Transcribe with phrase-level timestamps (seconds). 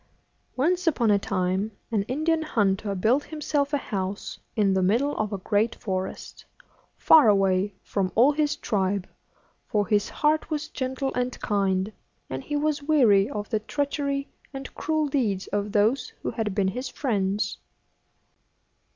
[0.55, 5.31] Once upon a time an Indian hunter built himself a house in the middle of
[5.31, 6.43] a great forest,
[6.97, 9.07] far away from all his tribe;
[9.67, 11.93] for his heart was gentle and kind,
[12.31, 16.69] and he was weary of the treachery and cruel deeds of those who had been
[16.69, 17.59] his friends.